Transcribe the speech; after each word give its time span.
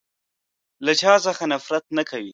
له 0.85 0.91
چا 1.01 1.13
څخه 1.25 1.43
نفرت 1.53 1.85
نه 1.97 2.03
کوی. 2.09 2.29